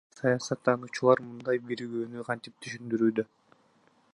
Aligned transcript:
Саясат 0.19 0.61
тануучулар 0.69 1.21
мындай 1.25 1.61
биригүүнү 1.67 2.25
кантип 2.31 2.57
түшүндүрүүдө? 2.67 3.27